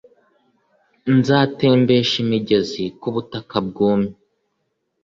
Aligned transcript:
nzatembesha 1.17 2.15
imigezi 2.23 2.83
ku 2.99 3.07
butaka 3.13 3.55
bwumye." 3.67 4.13